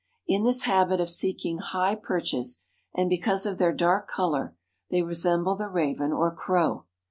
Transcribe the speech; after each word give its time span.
In 0.25 0.43
this 0.43 0.63
habit 0.63 0.99
of 0.99 1.11
seeking 1.11 1.59
high 1.59 1.93
perches, 1.93 2.63
and 2.91 3.07
because 3.07 3.45
of 3.45 3.59
their 3.59 3.71
dark 3.71 4.07
color, 4.07 4.55
they 4.89 5.03
resemble 5.03 5.53
the 5.55 5.67
raven 5.69 6.11
or 6.11 6.33
crow. 6.33 6.85